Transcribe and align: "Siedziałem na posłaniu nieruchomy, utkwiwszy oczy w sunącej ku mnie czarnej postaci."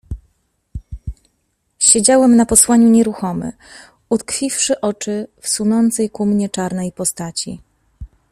"Siedziałem 1.79 2.35
na 2.35 2.45
posłaniu 2.45 2.89
nieruchomy, 2.89 3.53
utkwiwszy 4.09 4.81
oczy 4.81 5.27
w 5.41 5.47
sunącej 5.47 6.09
ku 6.09 6.25
mnie 6.25 6.49
czarnej 6.49 6.91
postaci." 6.91 7.61